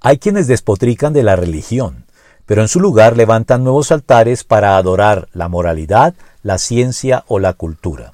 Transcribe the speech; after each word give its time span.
Hay 0.00 0.18
quienes 0.18 0.46
despotrican 0.46 1.12
de 1.12 1.22
la 1.22 1.36
religión, 1.36 2.06
pero 2.46 2.62
en 2.62 2.68
su 2.68 2.80
lugar 2.80 3.16
levantan 3.16 3.62
nuevos 3.62 3.92
altares 3.92 4.44
para 4.44 4.76
adorar 4.76 5.28
la 5.32 5.48
moralidad, 5.48 6.14
la 6.42 6.58
ciencia 6.58 7.24
o 7.28 7.38
la 7.38 7.52
cultura. 7.52 8.12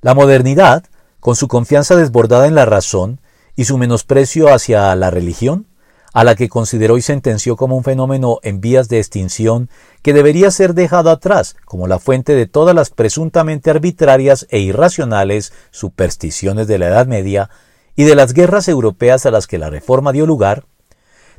La 0.00 0.14
modernidad, 0.14 0.84
con 1.20 1.36
su 1.36 1.48
confianza 1.48 1.96
desbordada 1.96 2.46
en 2.46 2.54
la 2.54 2.64
razón 2.64 3.20
y 3.56 3.66
su 3.66 3.76
menosprecio 3.76 4.52
hacia 4.52 4.94
la 4.96 5.10
religión, 5.10 5.66
a 6.14 6.24
la 6.24 6.34
que 6.34 6.48
consideró 6.48 6.96
y 6.96 7.02
sentenció 7.02 7.56
como 7.56 7.76
un 7.76 7.84
fenómeno 7.84 8.38
en 8.42 8.60
vías 8.60 8.88
de 8.88 8.98
extinción 8.98 9.68
que 10.00 10.12
debería 10.12 10.50
ser 10.50 10.72
dejado 10.72 11.10
atrás 11.10 11.56
como 11.64 11.88
la 11.88 11.98
fuente 11.98 12.34
de 12.34 12.46
todas 12.46 12.74
las 12.74 12.90
presuntamente 12.90 13.68
arbitrarias 13.70 14.46
e 14.48 14.60
irracionales 14.60 15.52
supersticiones 15.72 16.68
de 16.68 16.78
la 16.78 16.86
Edad 16.86 17.06
Media 17.06 17.50
y 17.96 18.04
de 18.04 18.14
las 18.14 18.32
guerras 18.34 18.68
europeas 18.68 19.26
a 19.26 19.30
las 19.30 19.46
que 19.46 19.58
la 19.58 19.70
Reforma 19.70 20.12
dio 20.12 20.26
lugar, 20.26 20.64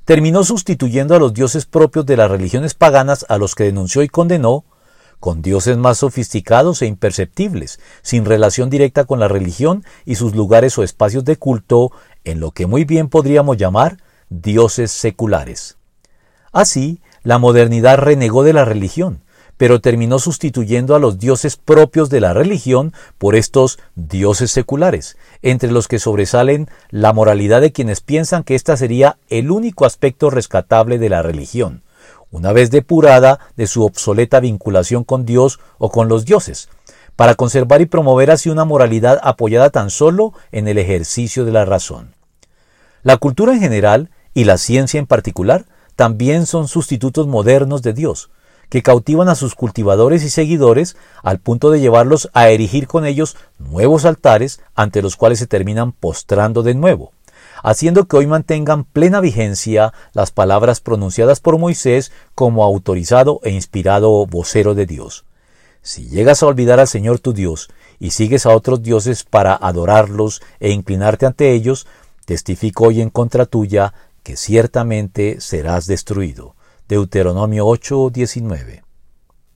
terminó 0.05 0.43
sustituyendo 0.43 1.15
a 1.15 1.19
los 1.19 1.33
dioses 1.33 1.65
propios 1.65 2.05
de 2.05 2.17
las 2.17 2.29
religiones 2.29 2.73
paganas 2.75 3.25
a 3.27 3.37
los 3.37 3.55
que 3.55 3.65
denunció 3.65 4.03
y 4.03 4.09
condenó, 4.09 4.65
con 5.19 5.41
dioses 5.41 5.77
más 5.77 5.99
sofisticados 5.99 6.81
e 6.81 6.85
imperceptibles, 6.85 7.79
sin 8.03 8.25
relación 8.25 8.69
directa 8.69 9.05
con 9.05 9.19
la 9.19 9.27
religión 9.27 9.83
y 10.05 10.15
sus 10.15 10.35
lugares 10.35 10.77
o 10.77 10.83
espacios 10.83 11.25
de 11.25 11.37
culto, 11.37 11.91
en 12.23 12.39
lo 12.39 12.51
que 12.51 12.67
muy 12.67 12.85
bien 12.85 13.09
podríamos 13.09 13.57
llamar 13.57 13.97
dioses 14.29 14.91
seculares. 14.91 15.77
Así, 16.51 17.01
la 17.23 17.39
modernidad 17.39 17.97
renegó 17.97 18.43
de 18.43 18.53
la 18.53 18.65
religión, 18.65 19.24
pero 19.57 19.79
terminó 19.79 20.19
sustituyendo 20.19 20.95
a 20.95 20.99
los 20.99 21.19
dioses 21.19 21.55
propios 21.55 22.09
de 22.09 22.19
la 22.19 22.33
religión 22.33 22.93
por 23.17 23.35
estos 23.35 23.79
dioses 23.95 24.51
seculares, 24.51 25.17
entre 25.41 25.71
los 25.71 25.87
que 25.87 25.99
sobresalen 25.99 26.69
la 26.89 27.13
moralidad 27.13 27.61
de 27.61 27.71
quienes 27.71 28.01
piensan 28.01 28.43
que 28.43 28.55
ésta 28.55 28.75
sería 28.77 29.17
el 29.29 29.51
único 29.51 29.85
aspecto 29.85 30.29
rescatable 30.29 30.97
de 30.97 31.09
la 31.09 31.21
religión, 31.21 31.83
una 32.31 32.51
vez 32.51 32.69
depurada 32.71 33.39
de 33.55 33.67
su 33.67 33.85
obsoleta 33.85 34.39
vinculación 34.39 35.03
con 35.03 35.25
Dios 35.25 35.59
o 35.77 35.89
con 35.89 36.09
los 36.09 36.25
dioses, 36.25 36.69
para 37.15 37.35
conservar 37.35 37.81
y 37.81 37.85
promover 37.85 38.31
así 38.31 38.49
una 38.49 38.65
moralidad 38.65 39.19
apoyada 39.23 39.69
tan 39.69 39.89
solo 39.89 40.33
en 40.51 40.67
el 40.67 40.77
ejercicio 40.77 41.45
de 41.45 41.53
la 41.53 41.63
razón. 41.63 42.13
La 43.03 43.17
cultura 43.17 43.53
en 43.53 43.61
general 43.61 44.09
y 44.33 44.43
la 44.43 44.57
ciencia 44.57 44.99
en 44.99 45.05
particular 45.05 45.65
también 45.95 46.45
son 46.45 46.67
sustitutos 46.67 47.25
modernos 47.25 47.81
de 47.81 47.93
Dios, 47.93 48.29
que 48.69 48.83
cautivan 48.83 49.29
a 49.29 49.35
sus 49.35 49.55
cultivadores 49.55 50.23
y 50.23 50.29
seguidores 50.29 50.95
al 51.23 51.39
punto 51.39 51.71
de 51.71 51.79
llevarlos 51.79 52.29
a 52.33 52.49
erigir 52.49 52.87
con 52.87 53.05
ellos 53.05 53.35
nuevos 53.59 54.05
altares 54.05 54.59
ante 54.75 55.01
los 55.01 55.15
cuales 55.15 55.39
se 55.39 55.47
terminan 55.47 55.91
postrando 55.91 56.63
de 56.63 56.73
nuevo, 56.73 57.11
haciendo 57.63 58.05
que 58.05 58.17
hoy 58.17 58.27
mantengan 58.27 58.83
plena 58.83 59.21
vigencia 59.21 59.93
las 60.13 60.31
palabras 60.31 60.79
pronunciadas 60.79 61.39
por 61.39 61.57
Moisés 61.57 62.11
como 62.33 62.63
autorizado 62.63 63.39
e 63.43 63.51
inspirado 63.51 64.25
vocero 64.25 64.75
de 64.75 64.85
Dios. 64.85 65.25
Si 65.81 66.09
llegas 66.09 66.41
a 66.41 66.47
olvidar 66.47 66.79
al 66.79 66.87
Señor 66.87 67.19
tu 67.19 67.31
Dios 67.33 67.69
y 67.99 68.11
sigues 68.11 68.45
a 68.47 68.55
otros 68.55 68.81
dioses 68.81 69.23
para 69.23 69.55
adorarlos 69.55 70.41
e 70.59 70.71
inclinarte 70.71 71.27
ante 71.27 71.51
ellos, 71.51 71.85
testifico 72.25 72.85
hoy 72.85 73.01
en 73.01 73.11
contra 73.11 73.45
tuya 73.45 73.93
que 74.23 74.35
ciertamente 74.35 75.39
serás 75.39 75.85
destruido. 75.85 76.55
Deuteronomio 76.87 77.65
8:19 77.65 78.84